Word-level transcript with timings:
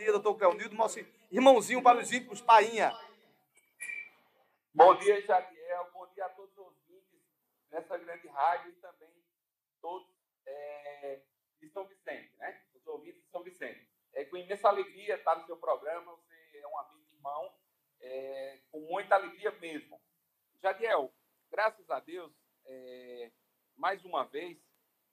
dia, 0.00 0.12
doutor 0.12 0.34
Cleonildo, 0.34 0.74
nosso 0.74 0.98
irmãozinho 1.30 1.82
para 1.82 1.98
os 1.98 2.10
íntimos, 2.10 2.40
painha. 2.40 2.90
Bom 4.74 4.96
dia, 4.96 5.20
Jadiel. 5.20 5.90
Bom 5.92 6.06
dia 6.14 6.24
a 6.24 6.28
todos 6.30 6.50
os 6.52 6.58
ouvintes 6.58 7.20
nessa 7.70 7.98
grande 7.98 8.26
rádio 8.28 8.70
e 8.70 8.76
também 8.76 9.10
todos 9.82 10.08
é, 10.46 11.20
de 11.60 11.68
São 11.68 11.86
Vicente, 11.86 12.34
né? 12.38 12.62
Os 12.74 12.86
ouvintes 12.86 13.22
de 13.22 13.28
São 13.28 13.42
Vicente. 13.42 13.86
É 14.14 14.24
com 14.24 14.38
imensa 14.38 14.68
alegria 14.68 15.16
estar 15.16 15.36
no 15.36 15.44
seu 15.44 15.58
programa. 15.58 16.16
Você 16.16 16.58
é 16.58 16.66
um 16.66 16.78
amigo 16.78 17.06
irmão, 17.12 17.54
é, 18.00 18.58
com 18.70 18.80
muita 18.80 19.16
alegria 19.16 19.50
mesmo. 19.52 20.00
Jadiel, 20.62 21.12
graças 21.50 21.90
a 21.90 22.00
Deus, 22.00 22.32
é, 22.64 23.30
mais 23.76 24.02
uma 24.06 24.24
vez, 24.24 24.58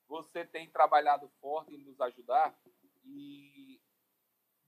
você 0.08 0.46
tem 0.46 0.70
trabalhado 0.70 1.28
forte 1.42 1.76
em 1.76 1.84
nos 1.84 2.00
ajudar 2.00 2.58
e 3.04 3.82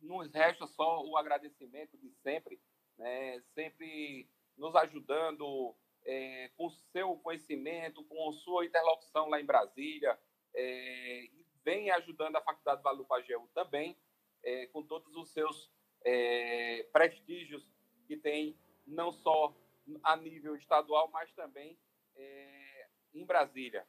nos 0.02 0.32
resta 0.32 0.66
só 0.68 1.04
o 1.04 1.18
agradecimento 1.18 1.98
de 1.98 2.10
sempre, 2.24 2.60
né? 2.98 3.42
sempre 3.54 4.30
nos 4.58 4.76
ajudando 4.76 5.76
é, 6.06 6.50
com 6.58 6.70
seu 6.70 7.16
conhecimento, 7.18 8.04
com 8.06 8.32
sua 8.34 8.66
interlocução 8.66 9.30
lá 9.30 9.40
em 9.40 9.46
Brasília, 9.46 10.20
é, 10.54 11.24
e 11.26 11.46
vem 11.64 11.92
ajudando 11.92 12.36
a 12.36 12.42
Faculdade 12.42 12.82
Vale 12.82 12.98
do 12.98 13.06
Pajeú 13.06 13.48
também, 13.54 13.98
é, 14.44 14.68
com 14.68 14.84
todos 14.84 15.16
os 15.16 15.30
seus 15.32 15.72
é, 16.04 16.84
prestígios 16.92 17.68
que 18.08 18.18
tem, 18.18 18.58
não 18.88 19.12
só 19.12 19.56
a 20.04 20.16
nível 20.16 20.56
estadual, 20.56 21.10
mas 21.10 21.32
também 21.34 21.78
é, 22.16 22.88
em 23.14 23.26
Brasília. 23.26 23.86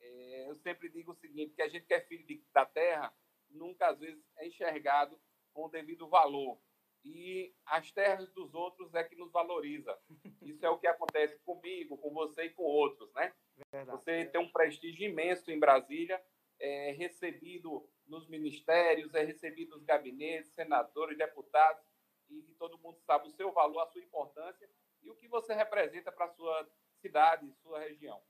É, 0.00 0.48
eu 0.48 0.54
sempre 0.56 0.88
digo 0.88 1.12
o 1.12 1.16
seguinte, 1.16 1.54
que 1.54 1.62
a 1.62 1.68
gente 1.68 1.86
que 1.86 1.94
é 1.94 2.00
filho 2.00 2.26
de, 2.26 2.42
da 2.52 2.64
terra, 2.66 3.12
nunca 3.50 3.88
às 3.88 3.98
vezes 3.98 4.22
é 4.38 4.46
enxergado 4.46 5.20
com 5.52 5.66
o 5.66 5.68
devido 5.68 6.08
valor. 6.08 6.60
E 7.04 7.54
as 7.64 7.90
terras 7.90 8.30
dos 8.32 8.52
outros 8.54 8.94
é 8.94 9.02
que 9.02 9.16
nos 9.16 9.32
valoriza. 9.32 9.98
Isso 10.42 10.64
é 10.64 10.68
o 10.68 10.78
que 10.78 10.86
acontece 10.86 11.38
comigo, 11.40 11.96
com 11.96 12.12
você 12.12 12.44
e 12.44 12.50
com 12.50 12.62
outros, 12.62 13.10
né? 13.14 13.34
Verdade. 13.72 13.90
Você 13.90 14.26
tem 14.26 14.40
um 14.40 14.50
prestígio 14.50 15.08
imenso 15.08 15.50
em 15.50 15.58
Brasília, 15.58 16.22
é 16.58 16.92
recebido 16.92 17.88
nos 18.06 18.28
ministérios, 18.28 19.14
é 19.14 19.24
recebido 19.24 19.76
nos 19.76 19.84
gabinetes, 19.84 20.52
senadores, 20.52 21.16
deputados, 21.16 21.82
e 22.28 22.42
todo 22.58 22.78
mundo 22.78 23.00
sabe 23.00 23.28
o 23.28 23.30
seu 23.30 23.50
valor, 23.52 23.80
a 23.80 23.86
sua 23.86 24.02
importância 24.02 24.68
e 25.02 25.10
o 25.10 25.16
que 25.16 25.26
você 25.26 25.54
representa 25.54 26.12
para 26.12 26.26
a 26.26 26.34
sua 26.34 26.70
cidade, 27.00 27.50
sua 27.62 27.80
região. 27.80 28.22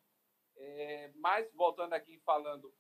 É, 0.57 1.11
mas, 1.17 1.53
voltando 1.55 1.95
aqui 1.95 2.19
falando 2.21 2.73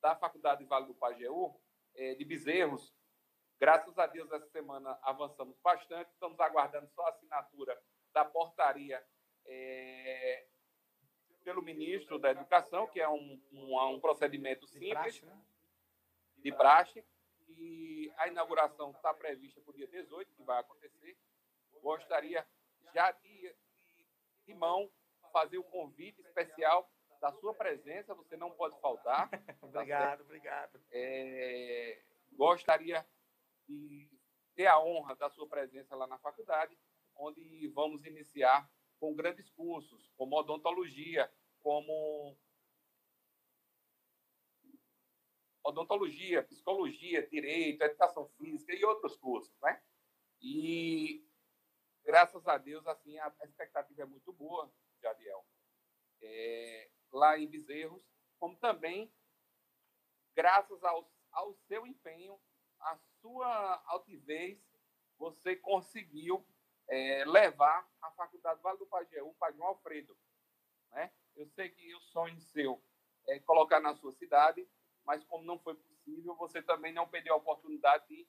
da 0.00 0.16
Faculdade 0.16 0.64
Vale 0.64 0.86
do 0.86 0.94
Pajeú, 0.94 1.60
é, 1.94 2.14
de 2.14 2.24
Bezerros, 2.24 2.94
graças 3.58 3.96
a 3.98 4.06
Deus, 4.06 4.30
essa 4.32 4.48
semana 4.48 4.98
avançamos 5.02 5.56
bastante, 5.60 6.10
estamos 6.12 6.38
aguardando 6.40 6.88
só 6.90 7.06
a 7.06 7.10
assinatura 7.10 7.80
da 8.12 8.24
portaria 8.24 9.02
é, 9.46 10.46
pelo 11.44 11.62
ministro 11.62 12.18
da 12.18 12.30
Educação, 12.30 12.86
que 12.86 13.00
é 13.00 13.08
um, 13.08 13.40
um, 13.52 13.94
um 13.94 14.00
procedimento 14.00 14.66
simples, 14.66 14.88
de 14.88 14.92
praxe, 14.92 15.26
né? 15.26 15.42
de 16.38 16.52
praxe, 16.52 17.04
e 17.48 18.12
a 18.16 18.28
inauguração 18.28 18.90
está 18.92 19.12
prevista 19.12 19.60
para 19.60 19.70
o 19.70 19.74
dia 19.74 19.86
18, 19.86 20.34
que 20.34 20.42
vai 20.42 20.60
acontecer. 20.60 21.16
Gostaria 21.82 22.46
já 22.94 23.10
de, 23.10 23.54
de, 23.76 24.06
de 24.46 24.54
mão 24.54 24.90
fazer 25.32 25.58
o 25.58 25.62
um 25.62 25.70
convite 25.70 26.20
especial 26.20 26.90
da 27.22 27.30
sua 27.34 27.54
presença, 27.54 28.16
você 28.16 28.36
não 28.36 28.50
pode 28.50 28.76
faltar. 28.80 29.30
obrigado, 29.62 30.18
tá 30.18 30.24
obrigado. 30.24 30.82
É, 30.90 32.02
gostaria 32.32 33.06
de 33.64 34.10
ter 34.56 34.66
a 34.66 34.80
honra 34.80 35.14
da 35.14 35.30
sua 35.30 35.48
presença 35.48 35.94
lá 35.94 36.08
na 36.08 36.18
faculdade, 36.18 36.76
onde 37.14 37.68
vamos 37.68 38.04
iniciar 38.04 38.68
com 38.98 39.14
grandes 39.14 39.48
cursos, 39.50 40.10
como 40.16 40.36
odontologia, 40.36 41.32
como 41.60 42.36
odontologia, 45.62 46.42
psicologia, 46.42 47.24
direito, 47.28 47.82
educação 47.82 48.26
física 48.30 48.74
e 48.74 48.84
outros 48.84 49.16
cursos, 49.16 49.56
né? 49.60 49.80
E 50.40 51.24
graças 52.02 52.48
a 52.48 52.58
Deus, 52.58 52.84
assim, 52.88 53.16
a 53.16 53.32
expectativa 53.44 54.02
é 54.02 54.06
muito 54.06 54.32
boa, 54.32 54.68
Jadiel. 55.00 55.46
Lá 57.22 57.38
em 57.38 57.46
Bezerros, 57.46 58.02
como 58.36 58.56
também 58.56 59.08
graças 60.34 60.82
ao, 60.82 61.08
ao 61.30 61.54
seu 61.68 61.86
empenho, 61.86 62.36
à 62.80 62.98
sua 63.20 63.80
altivez, 63.86 64.58
você 65.16 65.54
conseguiu 65.54 66.44
é, 66.88 67.24
levar 67.24 67.88
a 68.00 68.10
Faculdade 68.10 68.60
Vale 68.60 68.76
do 68.76 68.88
Pajeú 68.88 69.36
para 69.38 69.52
João 69.52 69.68
Alfredo. 69.68 70.18
Né? 70.90 71.12
Eu 71.36 71.46
sei 71.46 71.68
que 71.68 71.94
o 71.94 72.00
sonho 72.00 72.40
seu 72.40 72.82
é 73.28 73.38
colocar 73.38 73.78
na 73.78 73.94
sua 73.94 74.10
cidade, 74.10 74.68
mas 75.04 75.22
como 75.22 75.44
não 75.44 75.60
foi 75.60 75.76
possível, 75.76 76.34
você 76.34 76.60
também 76.60 76.92
não 76.92 77.06
perdeu 77.06 77.34
a 77.34 77.36
oportunidade 77.36 78.04
de 78.08 78.28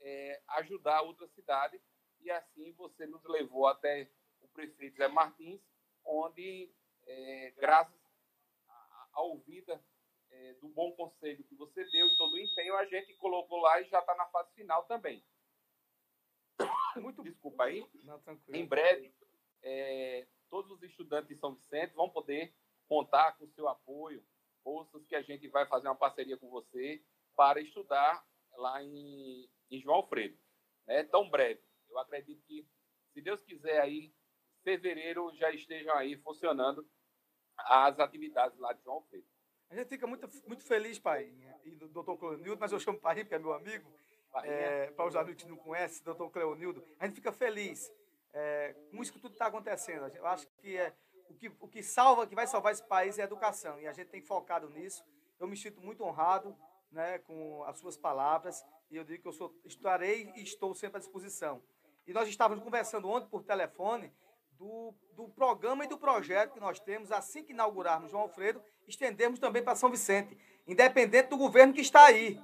é, 0.00 0.42
ajudar 0.48 1.02
outra 1.02 1.28
cidade 1.28 1.80
e 2.20 2.32
assim 2.32 2.72
você 2.72 3.06
nos 3.06 3.22
levou 3.26 3.68
até 3.68 4.10
o 4.40 4.48
prefeito 4.48 4.96
Zé 4.96 5.06
Martins, 5.06 5.60
onde, 6.04 6.74
é, 7.06 7.52
graças 7.52 8.03
a 9.14 9.22
ouvida 9.22 9.82
é, 10.30 10.54
do 10.54 10.68
bom 10.68 10.92
conselho 10.92 11.44
que 11.44 11.54
você 11.54 11.84
deu 11.84 12.06
e 12.06 12.16
todo 12.16 12.34
o 12.34 12.38
empenho, 12.38 12.76
a 12.76 12.84
gente 12.86 13.14
colocou 13.14 13.60
lá 13.60 13.80
e 13.80 13.88
já 13.88 14.00
está 14.00 14.14
na 14.14 14.26
fase 14.26 14.52
final 14.54 14.84
também. 14.84 15.24
Muito 16.96 17.22
desculpa 17.22 17.64
aí. 17.64 17.86
Não, 18.02 18.20
em 18.48 18.66
breve, 18.66 19.14
é, 19.62 20.26
todos 20.50 20.70
os 20.70 20.82
estudantes 20.82 21.28
de 21.28 21.36
São 21.36 21.54
Vicente 21.54 21.94
vão 21.94 22.10
poder 22.10 22.54
contar 22.88 23.32
com 23.38 23.44
o 23.44 23.50
seu 23.50 23.68
apoio, 23.68 24.24
bolsas 24.62 25.06
que 25.06 25.14
a 25.14 25.22
gente 25.22 25.48
vai 25.48 25.66
fazer 25.66 25.88
uma 25.88 25.96
parceria 25.96 26.36
com 26.36 26.50
você 26.50 27.02
para 27.36 27.60
estudar 27.60 28.24
lá 28.56 28.82
em, 28.82 29.48
em 29.70 29.80
João 29.80 29.96
Alfredo. 29.96 30.38
Né? 30.86 31.04
Tão 31.04 31.28
breve. 31.28 31.62
Eu 31.88 31.98
acredito 31.98 32.42
que, 32.44 32.66
se 33.12 33.20
Deus 33.20 33.42
quiser 33.42 33.80
aí, 33.80 34.12
fevereiro 34.62 35.32
já 35.36 35.50
estejam 35.50 35.94
aí 35.96 36.16
funcionando 36.18 36.88
as 37.56 37.98
atividades 37.98 38.58
lá 38.58 38.72
de 38.72 38.82
João 38.82 38.96
Alfredo. 38.96 39.26
A 39.70 39.74
gente 39.74 39.88
fica 39.88 40.06
muito, 40.06 40.28
muito 40.46 40.64
feliz, 40.64 40.98
pai, 40.98 41.32
e 41.64 41.70
do 41.72 41.88
doutor 41.88 42.16
Cleonildo, 42.16 42.60
mas 42.60 42.72
eu 42.72 42.78
chamo 42.78 42.98
pai 42.98 43.16
porque 43.16 43.34
é 43.34 43.38
meu 43.38 43.52
amigo, 43.52 43.90
é, 44.42 44.90
para 44.90 45.06
os 45.06 45.16
amigos 45.16 45.42
que 45.42 45.48
não 45.48 45.56
conhecem, 45.56 46.04
doutor 46.04 46.30
Cleonildo, 46.30 46.84
a 46.98 47.06
gente 47.06 47.16
fica 47.16 47.32
feliz 47.32 47.92
é, 48.32 48.74
com 48.90 49.02
isso 49.02 49.12
que 49.12 49.18
tudo 49.18 49.32
está 49.32 49.46
acontecendo. 49.46 50.06
Eu 50.14 50.26
acho 50.26 50.46
que, 50.58 50.76
é, 50.76 50.94
o 51.28 51.34
que 51.34 51.52
o 51.60 51.68
que 51.68 51.82
salva, 51.82 52.26
que 52.26 52.34
vai 52.34 52.46
salvar 52.46 52.72
esse 52.72 52.86
país 52.86 53.18
é 53.18 53.22
a 53.22 53.24
educação, 53.24 53.80
e 53.80 53.86
a 53.86 53.92
gente 53.92 54.08
tem 54.08 54.20
focado 54.20 54.68
nisso. 54.68 55.04
Eu 55.38 55.46
me 55.46 55.56
sinto 55.56 55.80
muito 55.80 56.02
honrado 56.04 56.56
né, 56.90 57.18
com 57.18 57.64
as 57.64 57.78
suas 57.78 57.96
palavras, 57.96 58.64
e 58.90 58.96
eu 58.96 59.04
digo 59.04 59.22
que 59.22 59.28
eu 59.28 59.32
sou, 59.32 59.54
estarei 59.64 60.32
e 60.36 60.42
estou 60.42 60.74
sempre 60.74 60.98
à 60.98 61.00
disposição. 61.00 61.62
E 62.06 62.12
nós 62.12 62.28
estávamos 62.28 62.62
conversando 62.62 63.08
ontem 63.08 63.28
por 63.28 63.42
telefone, 63.42 64.12
do, 64.58 64.94
do 65.14 65.28
programa 65.28 65.84
e 65.84 65.88
do 65.88 65.98
projeto 65.98 66.52
que 66.52 66.60
nós 66.60 66.80
temos, 66.80 67.12
assim 67.12 67.42
que 67.42 67.52
inaugurarmos 67.52 68.10
João 68.10 68.22
Alfredo, 68.22 68.62
estendermos 68.86 69.38
também 69.38 69.62
para 69.62 69.76
São 69.76 69.90
Vicente, 69.90 70.36
independente 70.66 71.28
do 71.28 71.36
governo 71.36 71.72
que 71.72 71.80
está 71.80 72.06
aí. 72.06 72.40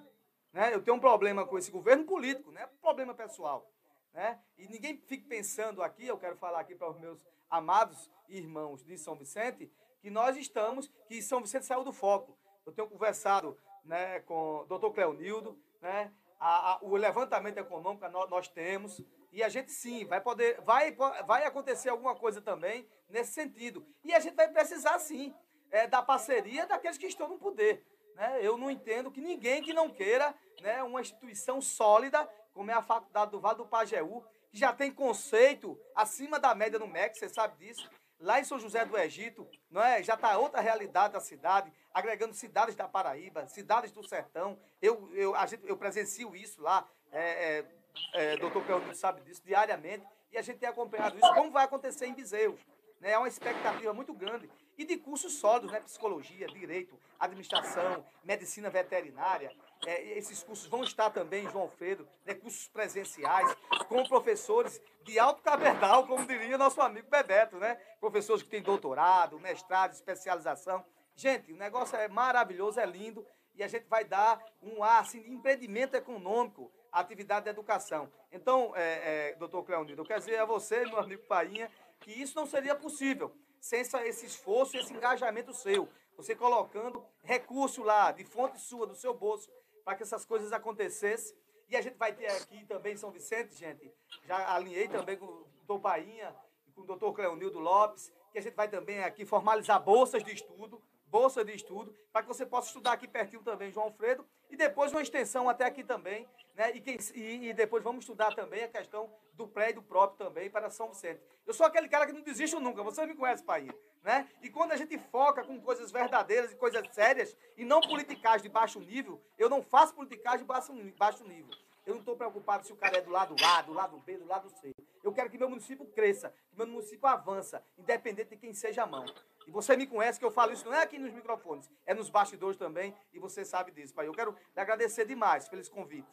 Né? 0.52 0.74
Eu 0.74 0.82
tenho 0.82 0.96
um 0.96 1.00
problema 1.00 1.46
com 1.46 1.58
esse 1.58 1.70
governo 1.70 2.04
político, 2.04 2.50
não 2.50 2.60
é 2.60 2.66
problema 2.66 3.14
pessoal. 3.14 3.70
Né? 4.12 4.38
E 4.58 4.68
ninguém 4.68 4.96
fique 5.06 5.26
pensando 5.26 5.82
aqui, 5.82 6.06
eu 6.06 6.18
quero 6.18 6.36
falar 6.36 6.60
aqui 6.60 6.74
para 6.74 6.90
os 6.90 6.98
meus 6.98 7.24
amados 7.48 8.10
irmãos 8.28 8.84
de 8.84 8.96
São 8.98 9.14
Vicente, 9.14 9.70
que 10.00 10.10
nós 10.10 10.36
estamos, 10.36 10.88
que 11.06 11.20
São 11.22 11.40
Vicente 11.40 11.66
saiu 11.66 11.84
do 11.84 11.92
foco. 11.92 12.36
Eu 12.64 12.72
tenho 12.72 12.88
conversado 12.88 13.56
né, 13.84 14.20
com 14.20 14.60
o 14.60 14.64
doutor 14.64 14.92
Cleonildo, 14.92 15.58
né, 15.80 16.12
a, 16.38 16.72
a, 16.72 16.78
o 16.82 16.96
levantamento 16.96 17.58
econômico 17.58 18.08
nós, 18.08 18.30
nós 18.30 18.48
temos, 18.48 19.02
e 19.32 19.42
a 19.42 19.48
gente 19.48 19.70
sim, 19.70 20.04
vai 20.04 20.20
poder, 20.20 20.60
vai, 20.62 20.92
vai 21.26 21.44
acontecer 21.44 21.88
alguma 21.88 22.14
coisa 22.14 22.40
também 22.40 22.86
nesse 23.08 23.32
sentido. 23.32 23.86
E 24.04 24.12
a 24.12 24.20
gente 24.20 24.34
vai 24.34 24.48
precisar 24.48 24.98
sim 24.98 25.34
é, 25.70 25.86
da 25.86 26.02
parceria 26.02 26.66
daqueles 26.66 26.98
que 26.98 27.06
estão 27.06 27.28
no 27.28 27.38
poder. 27.38 27.84
Né? 28.14 28.40
Eu 28.42 28.56
não 28.56 28.70
entendo 28.70 29.10
que 29.10 29.20
ninguém 29.20 29.62
que 29.62 29.72
não 29.72 29.88
queira 29.88 30.34
né, 30.60 30.82
uma 30.82 31.00
instituição 31.00 31.60
sólida, 31.60 32.28
como 32.52 32.70
é 32.70 32.74
a 32.74 32.82
Faculdade 32.82 33.30
do 33.30 33.40
Vale 33.40 33.58
do 33.58 33.66
Pajeú, 33.66 34.24
que 34.50 34.58
já 34.58 34.72
tem 34.72 34.90
conceito 34.90 35.78
acima 35.94 36.38
da 36.38 36.54
média 36.54 36.78
no 36.78 36.86
MEC, 36.86 37.16
você 37.16 37.28
sabe 37.28 37.56
disso. 37.64 37.88
Lá 38.18 38.38
em 38.38 38.44
São 38.44 38.58
José 38.58 38.84
do 38.84 38.98
Egito, 38.98 39.48
não 39.70 39.80
é? 39.80 40.02
já 40.02 40.14
está 40.14 40.36
outra 40.36 40.60
realidade 40.60 41.14
da 41.14 41.20
cidade, 41.20 41.72
agregando 41.94 42.34
cidades 42.34 42.74
da 42.74 42.86
Paraíba, 42.86 43.46
cidades 43.46 43.92
do 43.92 44.06
sertão. 44.06 44.58
Eu, 44.82 45.10
eu, 45.14 45.34
a 45.34 45.46
gente, 45.46 45.66
eu 45.66 45.76
presencio 45.76 46.36
isso 46.36 46.60
lá. 46.60 46.86
É, 47.10 47.58
é, 47.58 47.66
é, 48.14 48.36
doutor 48.36 48.64
Cleonildo 48.64 48.94
sabe 48.94 49.20
disso 49.22 49.42
diariamente, 49.44 50.06
e 50.32 50.38
a 50.38 50.42
gente 50.42 50.58
tem 50.58 50.68
acompanhado 50.68 51.16
isso, 51.18 51.34
como 51.34 51.50
vai 51.50 51.64
acontecer 51.64 52.06
em 52.06 52.14
Bezerros. 52.14 52.60
né? 53.00 53.12
É 53.12 53.18
uma 53.18 53.28
expectativa 53.28 53.92
muito 53.92 54.12
grande. 54.14 54.48
E 54.78 54.84
de 54.84 54.96
cursos 54.96 55.34
sólidos, 55.34 55.72
né? 55.72 55.80
Psicologia, 55.80 56.46
direito, 56.46 56.98
administração, 57.18 58.04
medicina 58.24 58.70
veterinária. 58.70 59.54
É, 59.84 60.18
esses 60.18 60.42
cursos 60.42 60.66
vão 60.66 60.82
estar 60.82 61.10
também 61.10 61.48
João 61.50 61.64
Alfredo, 61.64 62.08
né? 62.24 62.34
cursos 62.34 62.68
presenciais, 62.68 63.54
com 63.88 64.04
professores 64.04 64.80
de 65.02 65.18
alto 65.18 65.42
cabedal, 65.42 66.06
como 66.06 66.26
diria 66.26 66.56
nosso 66.56 66.80
amigo 66.80 67.08
Bebeto, 67.10 67.56
né? 67.56 67.74
Professores 68.00 68.42
que 68.42 68.48
têm 68.48 68.62
doutorado, 68.62 69.38
mestrado, 69.40 69.92
especialização. 69.92 70.84
Gente, 71.16 71.52
o 71.52 71.56
negócio 71.56 71.96
é 71.96 72.08
maravilhoso, 72.08 72.80
é 72.80 72.86
lindo 72.86 73.26
e 73.54 73.62
a 73.62 73.68
gente 73.68 73.86
vai 73.88 74.04
dar 74.04 74.42
um 74.62 74.82
ar 74.82 75.02
assim, 75.02 75.22
de 75.22 75.30
empreendimento 75.30 75.94
econômico 75.94 76.70
à 76.90 77.00
atividade 77.00 77.44
da 77.44 77.50
educação. 77.50 78.10
Então, 78.32 78.72
é, 78.74 79.30
é, 79.30 79.34
doutor 79.36 79.62
Cleonido, 79.64 80.02
eu 80.02 80.06
quero 80.06 80.20
dizer 80.20 80.38
a 80.38 80.44
você, 80.44 80.84
meu 80.86 80.98
amigo 80.98 81.22
Painha, 81.24 81.70
que 82.00 82.10
isso 82.10 82.36
não 82.36 82.46
seria 82.46 82.74
possível 82.74 83.34
sem 83.60 83.80
esse 83.80 84.26
esforço, 84.26 84.76
esse 84.76 84.92
engajamento 84.92 85.52
seu. 85.52 85.88
Você 86.16 86.34
colocando 86.34 87.04
recurso 87.22 87.82
lá, 87.82 88.12
de 88.12 88.24
fonte 88.24 88.58
sua, 88.58 88.86
do 88.86 88.94
seu 88.94 89.14
bolso, 89.14 89.50
para 89.84 89.94
que 89.94 90.02
essas 90.02 90.24
coisas 90.24 90.52
acontecessem. 90.52 91.36
E 91.68 91.76
a 91.76 91.80
gente 91.80 91.96
vai 91.96 92.12
ter 92.12 92.26
aqui 92.26 92.64
também 92.64 92.94
em 92.94 92.96
São 92.96 93.10
Vicente, 93.10 93.54
gente, 93.54 93.92
já 94.24 94.54
alinhei 94.54 94.88
também 94.88 95.16
com 95.16 95.26
o 95.26 95.46
doutor 95.66 95.80
Painha 95.80 96.34
com 96.80 96.82
o 96.82 96.86
doutor 96.86 97.12
Cleonildo 97.12 97.58
Lopes, 97.58 98.12
que 98.32 98.38
a 98.38 98.42
gente 98.42 98.54
vai 98.54 98.68
também 98.68 99.02
aqui 99.02 99.24
formalizar 99.24 99.82
bolsas 99.82 100.24
de 100.24 100.32
estudo 100.32 100.80
bolsa 101.10 101.44
de 101.44 101.52
estudo, 101.52 101.94
para 102.12 102.22
que 102.22 102.28
você 102.28 102.46
possa 102.46 102.68
estudar 102.68 102.92
aqui 102.92 103.08
pertinho 103.08 103.42
também, 103.42 103.72
João 103.72 103.86
Alfredo, 103.86 104.24
e 104.48 104.56
depois 104.56 104.92
uma 104.92 105.02
extensão 105.02 105.48
até 105.48 105.64
aqui 105.64 105.82
também, 105.82 106.26
né? 106.54 106.70
E, 106.74 106.80
quem, 106.80 106.96
e, 107.14 107.48
e, 107.48 107.52
depois 107.52 107.82
vamos 107.82 108.04
estudar 108.04 108.34
também 108.34 108.64
a 108.64 108.68
questão 108.68 109.10
do 109.34 109.46
prédio 109.46 109.82
próprio 109.82 110.26
também 110.26 110.48
para 110.48 110.70
São 110.70 110.88
Vicente. 110.88 111.20
Eu 111.46 111.52
sou 111.52 111.66
aquele 111.66 111.88
cara 111.88 112.06
que 112.06 112.12
não 112.12 112.22
desisto 112.22 112.60
nunca, 112.60 112.82
você 112.82 113.04
me 113.06 113.14
conhece, 113.14 113.42
pai, 113.42 113.68
né? 114.02 114.28
E 114.40 114.48
quando 114.48 114.72
a 114.72 114.76
gente 114.76 114.96
foca 114.98 115.42
com 115.42 115.60
coisas 115.60 115.90
verdadeiras 115.90 116.52
e 116.52 116.56
coisas 116.56 116.86
sérias, 116.92 117.36
e 117.56 117.64
não 117.64 117.80
politicagem 117.80 118.42
de 118.42 118.48
baixo 118.48 118.80
nível, 118.80 119.20
eu 119.36 119.48
não 119.48 119.62
faço 119.62 119.94
politicagem 119.94 120.46
de 120.46 120.92
baixo 120.92 121.24
nível. 121.24 121.54
Eu 121.90 121.94
não 121.94 122.00
estou 122.00 122.16
preocupado 122.16 122.64
se 122.64 122.72
o 122.72 122.76
cara 122.76 122.98
é 122.98 123.00
do 123.00 123.10
lado 123.10 123.34
A, 123.44 123.62
do 123.62 123.72
lado 123.72 123.98
B, 123.98 124.16
do 124.16 124.24
lado 124.24 124.48
C. 124.48 124.72
Eu 125.02 125.12
quero 125.12 125.28
que 125.28 125.36
meu 125.36 125.50
município 125.50 125.84
cresça, 125.86 126.32
que 126.48 126.56
meu 126.56 126.68
município 126.68 127.04
avança, 127.04 127.64
independente 127.76 128.30
de 128.30 128.36
quem 128.36 128.54
seja 128.54 128.84
a 128.84 128.86
mão. 128.86 129.04
E 129.44 129.50
você 129.50 129.76
me 129.76 129.88
conhece 129.88 130.16
que 130.16 130.24
eu 130.24 130.30
falo 130.30 130.52
isso 130.52 130.64
não 130.64 130.72
é 130.72 130.84
aqui 130.84 131.00
nos 131.00 131.12
microfones, 131.12 131.68
é 131.84 131.92
nos 131.92 132.08
bastidores 132.08 132.56
também, 132.56 132.96
e 133.12 133.18
você 133.18 133.44
sabe 133.44 133.72
disso, 133.72 133.92
pai. 133.92 134.06
Eu 134.06 134.12
quero 134.12 134.30
lhe 134.30 134.60
agradecer 134.60 135.04
demais 135.04 135.48
pelo 135.48 135.68
convite. 135.68 136.08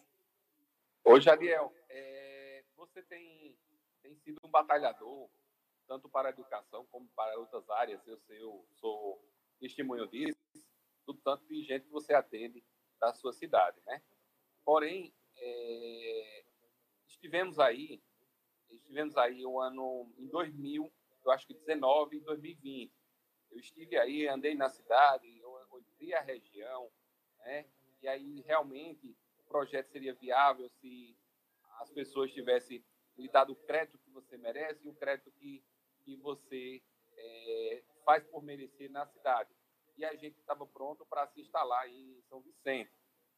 Ô, 1.03 1.19
Jadiel, 1.19 1.71
é, 1.89 2.63
você 2.75 3.03
tem, 3.03 3.56
tem 4.01 4.15
sido 4.15 4.39
um 4.44 4.50
batalhador, 4.50 5.29
tanto 5.88 6.09
para 6.09 6.29
a 6.29 6.31
educação 6.31 6.88
como 6.88 7.07
para 7.09 7.38
outras 7.38 7.69
áreas. 7.69 8.01
Eu, 8.07 8.19
eu 8.29 8.68
sou 8.71 9.24
testemunho 9.59 10.07
disso, 10.07 10.39
do 11.06 11.13
tanto 11.13 11.45
de 11.47 11.62
gente 11.62 11.85
que 11.85 11.91
você 11.91 12.15
atende 12.15 12.63
da 13.00 13.13
sua 13.13 13.31
cidade, 13.31 13.79
né? 13.85 14.01
Porém, 14.65 15.13
é, 15.39 16.44
estivemos 17.07 17.60
aí, 17.60 18.01
estivemos 18.69 19.16
aí 19.18 19.45
o 19.45 19.60
ano 19.60 20.12
em 20.18 20.28
2000, 20.28 20.92
eu 21.25 21.31
acho 21.31 21.45
que 21.48 21.54
19 21.54 22.18
e 22.18 22.22
2020. 22.22 22.94
Eu 23.51 23.60
estive 23.60 23.98
aí, 23.98 24.28
andei 24.28 24.56
na 24.56 24.69
cidade, 24.69 25.28
eu 25.39 25.50
olhei 25.72 26.13
a 26.13 26.22
região, 26.22 26.92
né? 27.39 27.66
E 28.01 28.07
aí 28.07 28.42
realmente 28.42 29.16
o 29.39 29.44
projeto 29.44 29.88
seria 29.88 30.13
viável 30.13 30.69
se 30.69 31.18
as 31.80 31.89
pessoas 31.92 32.31
tivessem 32.31 32.84
lhe 33.18 33.30
dado 33.30 33.54
o 33.54 33.56
crédito 33.56 33.98
que 33.98 34.10
você 34.12 34.38
merece 34.38 34.86
e 34.86 34.89
o 34.89 34.95
crédito 34.95 35.31
que, 35.31 35.63
que 36.04 36.16
você 36.18 36.81
é, 37.18 37.84
faz 38.06 38.24
por 38.25 38.44
merecer 38.44 38.92
na 38.92 39.06
cidade. 39.06 39.50
E 39.98 40.06
a 40.06 40.16
gente 40.16 40.38
estava 40.39 40.66
pronto 40.68 41.06
para 41.06 41.25
se 41.28 41.42
instalar 41.42 41.89
em 41.89 42.22
São 42.30 42.42
Vicente. 42.42 42.92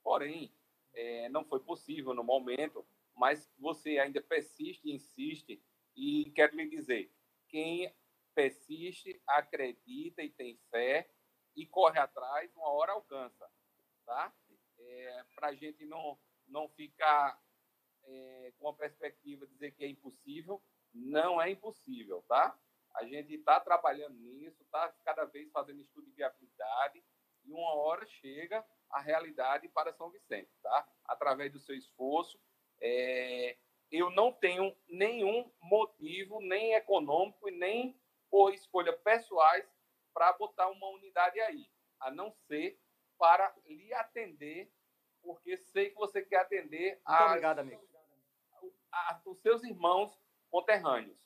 Porém, 0.04 0.54
é, 0.94 1.30
não 1.30 1.44
foi 1.46 1.60
possível 1.60 2.14
no 2.14 2.24
momento, 2.24 2.86
mas 3.16 3.50
você 3.58 4.00
ainda 4.00 4.22
persiste, 4.22 4.90
insiste, 4.90 5.62
e 5.96 6.32
quero 6.32 6.56
lhe 6.56 6.70
dizer, 6.70 7.12
quem 7.48 7.94
persiste, 8.34 9.22
acredita 9.28 10.22
e 10.22 10.30
tem 10.30 10.58
fé 10.72 11.10
e 11.56 11.66
corre 11.66 12.00
atrás, 12.00 12.56
uma 12.56 12.70
hora 12.70 12.94
alcança, 12.94 13.50
tá? 14.06 14.34
É, 14.78 15.26
Para 15.36 15.50
a 15.50 15.54
gente 15.54 15.86
não, 15.86 16.18
não 16.48 16.70
ficar 16.70 17.38
é, 18.04 18.54
com 18.58 18.70
a 18.70 18.74
perspectiva 18.74 19.46
de 19.46 19.54
dizer 19.54 19.72
que 19.72 19.84
é 19.84 19.88
impossível, 19.90 20.62
não 20.94 21.42
é 21.42 21.50
impossível, 21.50 22.24
tá? 22.28 22.58
A 22.96 23.04
gente 23.04 23.34
está 23.34 23.60
trabalhando 23.60 24.18
nisso, 24.18 24.64
está 24.64 24.90
cada 25.04 25.26
vez 25.26 25.52
fazendo 25.52 25.82
estudo 25.82 26.08
de 26.08 26.14
viabilidade 26.14 27.04
e 27.46 27.52
uma 27.52 27.74
hora 27.76 28.06
chega 28.06 28.66
a 28.92 29.00
realidade 29.00 29.68
para 29.70 29.94
São 29.94 30.10
Vicente, 30.10 30.50
tá? 30.62 30.88
Através 31.06 31.52
do 31.52 31.60
seu 31.60 31.76
esforço, 31.76 32.40
é, 32.82 33.58
eu 33.92 34.10
não 34.12 34.32
tenho 34.32 34.76
nenhum 34.88 35.52
motivo, 35.62 36.40
nem 36.42 36.74
econômico 36.74 37.50
e 37.50 37.52
nem 37.52 38.00
por 38.30 38.54
escolha 38.54 38.94
pessoais, 38.94 39.68
para 40.14 40.34
botar 40.34 40.68
uma 40.68 40.88
unidade 40.90 41.40
aí, 41.40 41.70
a 42.00 42.12
não 42.12 42.32
ser 42.32 42.80
para 43.18 43.54
lhe 43.66 43.94
atender, 43.94 44.72
porque 45.22 45.58
sei 45.58 45.90
que 45.90 45.96
você 45.96 46.22
quer 46.22 46.42
atender 46.42 47.02
obrigado, 47.26 47.60
amigo. 47.60 47.88
A, 48.92 49.14
a, 49.14 49.22
os 49.26 49.40
seus 49.42 49.64
irmãos 49.64 50.20
conterrâneos, 50.50 51.18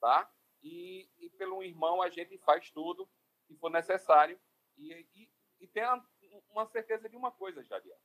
tá? 0.00 0.32
E, 0.62 1.08
e, 1.18 1.30
pelo 1.30 1.62
irmão 1.62 2.02
a 2.02 2.10
gente 2.10 2.36
faz 2.38 2.70
tudo 2.70 3.08
que 3.46 3.56
for 3.56 3.70
necessário 3.70 4.38
e, 4.76 5.06
e, 5.14 5.30
e 5.60 5.66
tem 5.66 5.82
uma 6.50 6.66
certeza 6.66 7.08
de 7.08 7.16
uma 7.16 7.30
coisa, 7.30 7.62
Jadiel. 7.62 7.98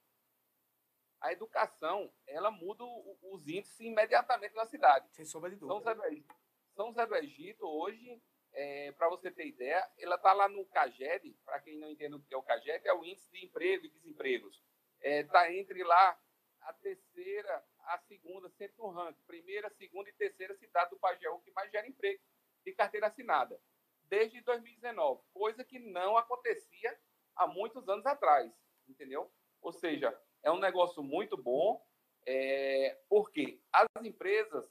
A 1.22 1.32
educação, 1.32 2.12
ela 2.28 2.52
muda 2.52 2.84
os 2.84 3.48
índices 3.48 3.80
imediatamente 3.80 4.54
na 4.54 4.66
cidade. 4.66 5.08
Sem 5.12 5.26
sombra 5.26 5.50
de 5.50 5.56
dúvida. 5.56 5.74
São 5.74 5.80
José 5.80 5.96
do 5.96 6.06
Egito, 6.06 6.36
São 6.76 6.88
José 6.88 7.06
do 7.06 7.16
Egito 7.16 7.66
hoje, 7.66 8.22
é, 8.54 8.92
para 8.94 9.10
você 9.10 9.32
ter 9.32 9.48
ideia, 9.48 9.90
ela 9.98 10.16
está 10.16 10.34
lá 10.34 10.48
no 10.48 10.66
CAGED, 10.68 11.38
para 11.44 11.60
quem 11.60 11.78
não 11.78 11.90
entende 11.90 12.16
o 12.16 12.22
que 12.22 12.34
é 12.34 12.38
o 12.38 12.44
CAGED, 12.44 12.88
é 12.88 12.94
o 12.94 13.04
Índice 13.04 13.30
de 13.32 13.46
Emprego 13.46 13.86
e 13.86 13.90
Desempregos. 13.90 14.64
Está 15.02 15.10
é, 15.10 15.24
tá 15.24 15.54
entre 15.54 15.84
lá 15.84 16.20
a 16.62 16.74
terceira, 16.74 17.64
a 17.80 17.98
segunda, 18.00 18.50
sempre 18.52 18.78
no 18.78 18.90
ranking. 18.90 19.22
Primeira, 19.28 19.70
segunda 19.72 20.10
e 20.10 20.14
terceira 20.14 20.56
cidade 20.56 20.90
do 20.92 21.00
Pajeú 21.00 21.40
que 21.40 21.52
mais 21.52 21.72
gera 21.72 21.88
emprego 21.88 22.22
de 22.64 22.74
carteira 22.74 23.08
assinada. 23.08 23.60
Desde 24.04 24.42
2019, 24.42 25.22
coisa 25.34 25.64
que 25.64 25.80
não 25.80 26.18
acontecia 26.18 26.98
há 27.36 27.48
muitos 27.48 27.88
anos 27.90 28.06
atrás, 28.06 28.52
entendeu? 28.88 29.32
Ou 29.62 29.72
seja, 29.72 30.18
é 30.44 30.52
um 30.52 30.60
negócio 30.60 31.04
muito 31.04 31.36
bom, 31.36 31.84
é, 32.26 33.00
porque 33.10 33.62
as 33.72 33.88
empresas 34.04 34.66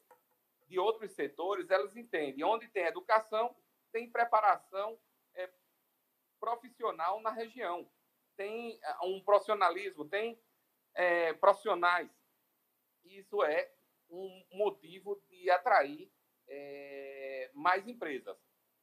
de 0.67 0.79
outros 0.79 1.13
setores, 1.13 1.71
elas 1.71 1.97
entendem 1.97 2.45
onde 2.45 2.69
tem 2.69 2.85
educação, 2.85 3.55
tem 3.93 4.11
preparação 4.11 4.99
é, 5.35 5.51
profissional 6.41 7.21
na 7.21 7.31
região, 7.31 7.89
tem 8.37 8.79
é, 8.83 8.97
um 9.05 9.23
profissionalismo, 9.23 10.09
tem 10.09 10.41
é, 10.95 11.33
profissionais. 11.35 12.11
Isso 13.05 13.43
é 13.43 13.73
um 14.09 14.45
motivo 14.53 15.21
de 15.29 15.51
atrair 15.51 16.11
é, 16.49 17.51
mais 17.55 17.87
empresas. 17.87 18.37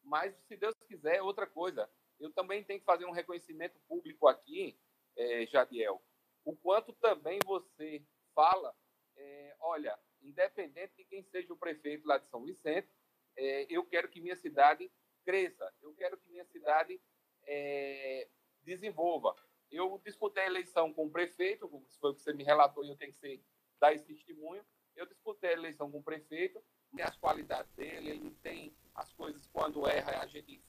Mas, 0.03 0.35
se 0.47 0.57
Deus 0.57 0.75
quiser, 0.87 1.21
outra 1.21 1.45
coisa, 1.47 1.89
eu 2.21 2.31
também 2.31 2.63
tenho 2.63 2.79
que 2.79 2.85
fazer 2.85 3.05
um 3.05 3.11
reconhecimento 3.11 3.79
público 3.87 4.27
aqui, 4.27 4.77
é, 5.15 5.45
Jadiel, 5.47 6.01
o 6.45 6.55
quanto 6.55 6.93
também 6.93 7.39
você 7.45 8.03
fala, 8.33 8.73
é, 9.15 9.55
olha, 9.59 9.97
independente 10.21 10.95
de 10.95 11.05
quem 11.05 11.23
seja 11.23 11.51
o 11.51 11.57
prefeito 11.57 12.07
lá 12.07 12.17
de 12.17 12.27
São 12.27 12.43
Vicente, 12.43 12.89
é, 13.35 13.65
eu 13.69 13.83
quero 13.85 14.07
que 14.09 14.21
minha 14.21 14.35
cidade 14.35 14.91
cresça, 15.23 15.71
eu 15.81 15.93
quero 15.93 16.17
que 16.17 16.29
minha 16.29 16.45
cidade 16.45 17.01
é, 17.43 18.27
desenvolva. 18.61 19.35
Eu 19.69 19.99
disputei 20.03 20.43
a 20.43 20.47
eleição 20.47 20.93
com 20.93 21.05
o 21.05 21.11
prefeito, 21.11 21.67
foi 21.99 22.11
o 22.11 22.15
que 22.15 22.21
você 22.21 22.33
me 22.33 22.43
relatou 22.43 22.83
e 22.83 22.89
eu 22.89 22.97
tenho 22.97 23.11
que 23.13 23.19
ser, 23.19 23.43
dar 23.79 23.93
esse 23.93 24.05
testemunho. 24.05 24.65
Eu 24.95 25.05
disputei 25.05 25.51
a 25.51 25.53
eleição 25.53 25.89
com 25.89 25.99
o 25.99 26.03
prefeito, 26.03 26.61
tem 26.93 27.03
as 27.03 27.15
qualidades 27.15 27.71
dele, 27.73 28.09
ele 28.09 28.31
tem 28.41 28.75
as 28.93 29.13
coisas 29.13 29.47
quando 29.47 29.87
erra, 29.87 30.19
a 30.21 30.27
gente 30.27 30.61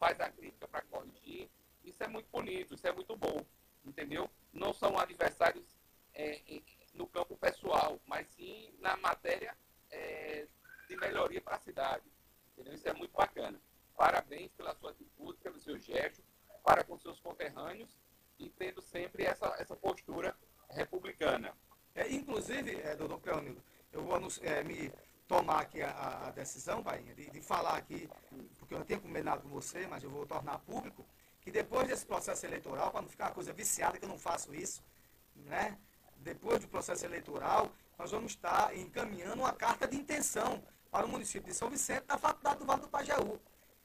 faz 0.00 0.18
a 0.18 0.30
crítica 0.30 0.66
para 0.66 0.80
corrigir. 0.82 1.48
Isso 1.84 2.02
é 2.02 2.08
muito 2.08 2.28
bonito, 2.32 2.74
isso 2.74 2.86
é 2.86 2.92
muito 2.92 3.14
bom, 3.16 3.44
entendeu? 3.84 4.28
Não 4.52 4.72
são 4.72 4.98
adversários 4.98 5.76
é, 6.14 6.40
no 6.94 7.06
campo 7.06 7.36
pessoal, 7.36 8.00
mas 8.06 8.26
sim 8.28 8.74
na 8.80 8.96
matéria 8.96 9.54
é, 9.90 10.46
de 10.88 10.96
melhoria 10.96 11.40
para 11.40 11.56
a 11.56 11.60
cidade. 11.60 12.04
Entendeu? 12.52 12.74
Isso 12.74 12.88
é 12.88 12.94
muito 12.94 13.12
bacana. 13.12 13.60
Parabéns 13.96 14.50
pela 14.52 14.74
sua 14.74 14.90
atitude, 14.90 15.38
pelo 15.38 15.60
seu 15.60 15.78
gesto, 15.78 16.22
para 16.64 16.82
com 16.82 16.98
seus 16.98 17.20
conterrâneos 17.20 17.90
e 18.38 18.48
tendo 18.48 18.80
sempre 18.80 19.24
essa, 19.24 19.54
essa 19.58 19.76
postura 19.76 20.34
republicana. 20.70 21.54
É, 21.94 22.08
inclusive, 22.10 22.80
é, 22.80 22.96
doutor 22.96 23.20
Cleonildo, 23.20 23.62
eu 23.92 24.02
vou 24.02 24.16
é, 24.42 24.62
me 24.62 24.90
tomar 25.26 25.60
aqui 25.60 25.82
a, 25.82 26.26
a 26.26 26.30
decisão, 26.30 26.82
Bahia, 26.82 27.14
de, 27.14 27.30
de, 27.30 27.40
falar 27.40 27.76
aqui, 27.76 28.08
porque 28.58 28.74
eu 28.74 28.84
tinha 28.84 28.98
combinado 29.20 29.42
com 29.42 29.48
você, 29.50 29.86
mas 29.86 30.02
eu 30.02 30.10
vou 30.10 30.26
tornar 30.26 30.58
público, 30.60 31.04
que 31.40 31.50
depois 31.50 31.86
desse 31.86 32.06
processo 32.06 32.46
eleitoral, 32.46 32.90
para 32.90 33.02
não 33.02 33.08
ficar 33.08 33.26
uma 33.26 33.34
coisa 33.34 33.52
viciada, 33.52 33.98
que 33.98 34.04
eu 34.04 34.08
não 34.08 34.18
faço 34.18 34.54
isso, 34.54 34.82
né? 35.36 35.76
depois 36.16 36.60
do 36.60 36.68
processo 36.68 37.04
eleitoral, 37.04 37.70
nós 37.98 38.10
vamos 38.10 38.32
estar 38.32 38.74
encaminhando 38.76 39.42
uma 39.42 39.52
carta 39.52 39.86
de 39.86 39.96
intenção 39.96 40.62
para 40.90 41.06
o 41.06 41.08
município 41.08 41.48
de 41.50 41.54
São 41.54 41.68
Vicente 41.68 42.04
da 42.06 42.16
Faculdade 42.16 42.58
do 42.58 42.64
Vale 42.64 42.80
do 42.80 42.88
Pajeú. 42.88 43.38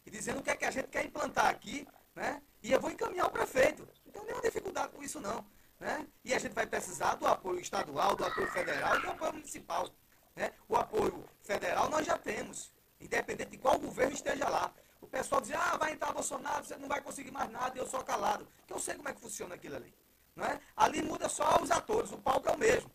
E 0.05 0.09
dizendo 0.09 0.39
o 0.39 0.43
que 0.43 0.49
é 0.49 0.55
que 0.55 0.65
a 0.65 0.71
gente 0.71 0.87
quer 0.87 1.05
implantar 1.05 1.47
aqui, 1.47 1.87
né? 2.13 2.41
E 2.63 2.71
eu 2.71 2.79
vou 2.79 2.91
encaminhar 2.91 3.27
o 3.27 3.31
prefeito. 3.31 3.87
Não 4.05 4.11
tem 4.11 4.23
nenhuma 4.23 4.41
dificuldade 4.41 4.89
com 4.93 5.03
isso, 5.03 5.19
não. 5.19 5.45
Né? 5.79 6.07
E 6.23 6.33
a 6.33 6.39
gente 6.39 6.53
vai 6.53 6.65
precisar 6.65 7.15
do 7.15 7.27
apoio 7.27 7.59
estadual, 7.59 8.15
do 8.15 8.25
apoio 8.25 8.47
federal 8.51 8.97
e 8.97 9.01
do 9.01 9.09
apoio 9.11 9.33
municipal. 9.33 9.89
Né? 10.35 10.51
O 10.67 10.75
apoio 10.75 11.25
federal 11.41 11.89
nós 11.89 12.05
já 12.05 12.17
temos, 12.17 12.73
independente 12.99 13.51
de 13.51 13.57
qual 13.57 13.77
governo 13.79 14.13
esteja 14.13 14.47
lá. 14.47 14.73
O 15.05 15.07
pessoal 15.07 15.39
diz, 15.39 15.51
ah, 15.53 15.77
vai 15.77 15.93
entrar 15.93 16.11
Bolsonaro, 16.11 16.65
você 16.65 16.75
não 16.77 16.87
vai 16.87 16.99
conseguir 16.99 17.29
mais 17.29 17.49
nada, 17.51 17.77
eu 17.77 17.85
sou 17.85 18.03
calado. 18.03 18.47
Porque 18.57 18.73
eu 18.73 18.79
sei 18.79 18.95
como 18.95 19.07
é 19.07 19.13
que 19.13 19.21
funciona 19.21 19.53
aquilo 19.53 19.75
ali. 19.75 19.93
Não 20.35 20.43
é? 20.43 20.59
Ali 20.75 21.03
muda 21.03 21.29
só 21.29 21.61
os 21.61 21.69
atores, 21.69 22.11
o 22.11 22.17
palco 22.17 22.49
é 22.49 22.51
o 22.51 22.57
mesmo. 22.57 22.89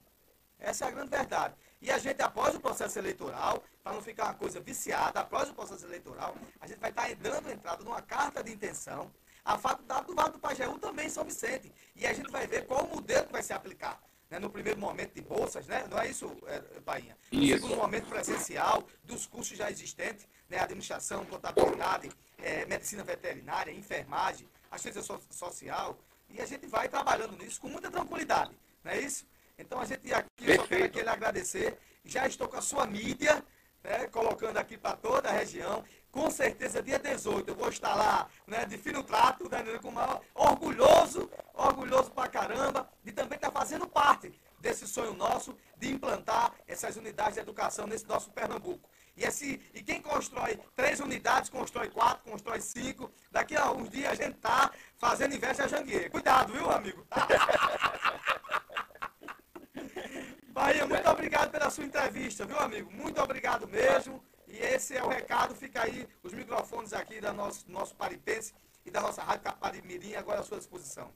Essa 0.59 0.87
é 0.87 0.89
a 0.89 0.91
grande 0.91 1.09
verdade. 1.09 1.55
E 1.81 1.89
a 1.89 1.99
gente, 1.99 2.21
após 2.21 2.53
o 2.57 2.61
processo 2.61 2.99
eleitoral, 2.99 3.63
para 3.83 3.93
não 3.93 4.03
ficar 4.03 4.25
uma 4.25 4.35
coisa 4.35 4.61
viciada, 4.61 5.21
após 5.21 5.49
o 5.51 5.55
processo 5.55 5.87
eleitoral, 5.87 6.35
a 6.61 6.67
gente 6.67 6.81
vai 6.81 6.91
estar 6.91 7.15
dando 7.15 7.49
entrada 7.49 7.85
numa 7.85 8.03
carta 8.03 8.43
de 8.43 8.53
intenção. 8.53 9.09
A 9.45 9.57
faculdade 9.57 10.07
do 10.07 10.15
Vale 10.15 10.33
do 10.33 10.41
Pajeú 10.41 10.79
também 10.81 11.09
São 11.09 11.25
Vicente. 11.25 11.73
E 11.95 12.09
a 12.09 12.13
gente 12.13 12.31
vai 12.31 12.45
ver 12.49 12.67
qual 12.67 12.85
o 12.85 12.97
modelo 12.97 13.27
que 13.27 13.33
vai 13.33 13.43
se 13.43 13.53
aplicar. 13.53 14.03
Né? 14.31 14.39
No 14.39 14.49
primeiro 14.49 14.79
momento 14.79 15.13
de 15.13 15.21
bolsas, 15.21 15.67
né? 15.67 15.87
não 15.91 15.99
é 15.99 16.09
isso, 16.09 16.31
é, 16.47 16.81
Bainha? 16.81 17.17
No 17.33 17.43
isso. 17.43 17.55
segundo 17.55 17.77
momento 17.77 18.07
presencial, 18.07 18.87
dos 19.03 19.27
cursos 19.27 19.59
já 19.59 19.71
existentes, 19.71 20.27
né? 20.49 20.59
administração, 20.59 21.25
contabilidade, 21.27 22.11
é, 22.39 22.65
medicina 22.67 23.03
veterinária, 23.03 23.73
enfermagem, 23.73 24.49
assistência 24.71 25.03
so 25.03 25.21
social. 25.31 25.99
E 26.29 26.41
a 26.41 26.47
gente 26.47 26.67
vai 26.67 26.89
trabalhando 26.89 27.37
nisso 27.37 27.61
com 27.61 27.69
muita 27.69 27.91
tranquilidade. 27.91 28.53
Não 28.85 28.93
é 28.93 29.01
isso? 29.01 29.27
Então 29.59 29.81
a 29.81 29.85
gente 29.85 30.13
aqui 30.15 30.29
Perfeito. 30.37 30.63
só 30.63 30.69
quero 30.69 30.85
aqui 30.85 31.01
agradecer. 31.01 31.77
Já 32.05 32.27
estou 32.27 32.49
com 32.49 32.57
a 32.57 32.63
sua 32.63 32.87
mídia, 32.87 33.45
né, 33.83 34.07
colocando 34.09 34.57
aqui 34.57 34.77
para 34.77 34.97
toda 34.97 35.29
a 35.29 35.33
região. 35.33 35.85
Com 36.11 36.31
certeza, 36.31 36.83
dia 36.83 36.99
18, 36.99 37.49
eu 37.49 37.55
vou 37.55 37.69
estar 37.69 37.95
lá, 37.95 38.29
né, 38.47 38.65
de 38.65 38.77
fino 38.77 39.03
trato, 39.03 39.49
né, 39.49 39.63
com 39.81 39.91
maior, 39.91 40.21
orgulhoso, 40.35 41.31
orgulhoso 41.55 42.11
pra 42.11 42.29
caramba, 42.29 42.91
de 43.05 43.13
também 43.13 43.37
estar 43.37 43.51
tá 43.51 43.61
fazendo 43.61 43.87
parte 43.87 44.33
desse 44.59 44.87
sonho 44.87 45.15
nosso 45.15 45.57
de 45.77 45.91
implantar 45.91 46.53
essas 46.67 46.97
unidades 46.97 47.35
de 47.35 47.41
educação 47.41 47.87
nesse 47.87 48.07
nosso 48.07 48.31
Pernambuco. 48.31 48.91
E, 49.17 49.25
esse, 49.25 49.61
e 49.75 49.83
quem 49.83 50.01
constrói 50.01 50.59
três 50.77 51.01
unidades, 51.01 51.51
constrói 51.51 51.89
quatro, 51.89 52.31
constrói 52.31 52.61
cinco. 52.61 53.11
Daqui 53.31 53.57
a 53.57 53.71
uns 53.71 53.91
dias 53.91 54.13
a 54.13 54.15
gente 54.15 54.37
está 54.37 54.71
fazendo 54.99 55.35
inveja 55.35 55.65
a 55.65 55.69
Jangueira. 55.69 56.11
Cuidado, 56.11 56.53
viu, 56.53 56.71
amigo? 56.71 57.07
Bahia, 60.49 60.87
muito 60.87 61.09
obrigado 61.09 61.51
sua 61.71 61.85
entrevista, 61.85 62.45
viu, 62.45 62.59
amigo? 62.59 62.91
Muito 62.91 63.21
obrigado 63.21 63.67
mesmo. 63.69 64.23
E 64.47 64.57
esse 64.59 64.97
é 64.97 65.03
o 65.03 65.09
recado. 65.09 65.55
Fica 65.55 65.83
aí 65.83 66.09
os 66.23 66.33
microfones 66.33 66.93
aqui 66.93 67.21
da 67.21 67.33
nosso, 67.33 67.71
nosso 67.71 67.95
Paripense 67.95 68.55
e 68.85 68.91
da 68.91 69.01
nossa 69.01 69.23
Rádio 69.23 69.45
Capari 69.45 69.83
agora 70.17 70.41
à 70.41 70.43
sua 70.43 70.59
disposição. 70.59 71.13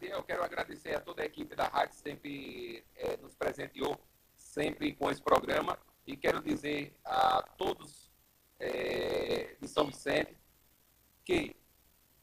Eu 0.00 0.22
quero 0.22 0.44
agradecer 0.44 0.94
a 0.94 1.00
toda 1.00 1.22
a 1.22 1.26
equipe 1.26 1.56
da 1.56 1.66
rádio 1.66 1.96
que 1.96 2.00
sempre 2.00 2.84
é, 2.94 3.16
nos 3.16 3.34
presenteou 3.34 3.98
sempre 4.36 4.94
com 4.94 5.10
esse 5.10 5.20
programa 5.20 5.78
e 6.06 6.16
quero 6.16 6.40
dizer 6.40 6.96
a 7.04 7.42
todos 7.58 8.10
é, 8.58 9.56
de 9.60 9.66
São 9.66 9.86
Vicente 9.86 10.36
que 11.24 11.56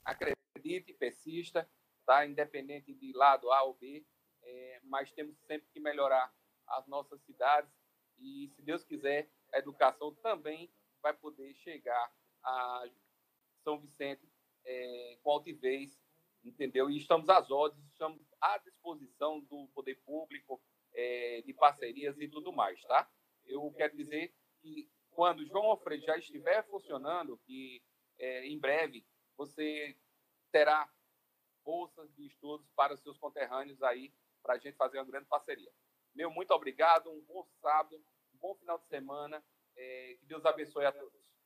acredite, 0.03 0.93
persista, 0.93 1.69
tá? 2.05 2.25
independente 2.25 2.93
de 2.93 3.11
lado 3.13 3.51
A 3.51 3.63
ou 3.63 3.73
B, 3.73 4.05
é, 4.43 4.79
mas 4.83 5.11
temos 5.11 5.37
sempre 5.45 5.67
que 5.73 5.79
melhorar 5.79 6.33
as 6.67 6.87
nossas 6.87 7.21
cidades 7.23 7.71
e, 8.19 8.49
se 8.55 8.61
Deus 8.61 8.83
quiser, 8.83 9.29
a 9.53 9.59
educação 9.59 10.13
também 10.15 10.69
vai 11.01 11.13
poder 11.13 11.53
chegar 11.55 12.11
a 12.43 12.85
São 13.63 13.79
Vicente 13.79 14.27
é, 14.65 15.17
com 15.21 15.31
altivez, 15.31 15.97
entendeu? 16.43 16.89
E 16.89 16.97
estamos 16.97 17.29
às 17.29 17.49
ordens, 17.51 17.85
estamos 17.91 18.21
à 18.41 18.57
disposição 18.57 19.39
do 19.41 19.67
poder 19.69 19.95
público, 20.03 20.61
é, 20.93 21.41
de 21.43 21.53
parcerias 21.53 22.19
e 22.19 22.27
tudo 22.27 22.51
mais, 22.51 22.81
tá? 22.83 23.09
Eu 23.45 23.71
quero 23.71 23.95
dizer 23.95 24.33
que 24.61 24.89
quando 25.11 25.45
João 25.45 25.65
Alfredo 25.65 26.05
já 26.05 26.17
estiver 26.17 26.65
funcionando, 26.67 27.37
que 27.45 27.81
é, 28.19 28.45
em 28.47 28.59
breve 28.59 29.05
você 29.35 29.95
terá 30.51 30.89
bolsas 31.63 32.13
de 32.15 32.25
estudos 32.25 32.67
para 32.75 32.93
os 32.93 33.01
seus 33.01 33.17
conterrâneos 33.17 33.81
aí 33.83 34.13
para 34.41 34.55
a 34.55 34.57
gente 34.57 34.75
fazer 34.77 34.97
uma 34.97 35.05
grande 35.05 35.25
parceria. 35.25 35.71
Meu 36.17 36.31
muito 36.31 36.51
obrigado, 36.51 37.11
um 37.11 37.21
bom 37.27 37.43
sábado, 37.61 37.95
um 38.33 38.37
bom 38.39 38.55
final 38.55 38.79
de 38.79 38.87
semana, 38.87 39.43
é, 39.75 40.15
que 40.19 40.25
Deus 40.25 40.43
abençoe 40.47 40.83
a 40.83 40.91
todos. 40.91 41.36